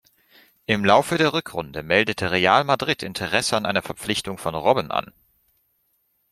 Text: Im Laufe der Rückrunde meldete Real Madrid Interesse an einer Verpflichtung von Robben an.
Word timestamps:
Im 0.65 0.83
Laufe 0.83 1.19
der 1.19 1.31
Rückrunde 1.31 1.83
meldete 1.83 2.31
Real 2.31 2.63
Madrid 2.63 3.03
Interesse 3.03 3.55
an 3.55 3.67
einer 3.67 3.83
Verpflichtung 3.83 4.39
von 4.39 4.55
Robben 4.55 4.89
an. 4.89 5.13